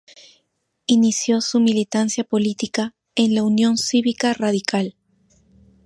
[0.87, 4.95] Inició su militancia política en la Unión Cívica Radical.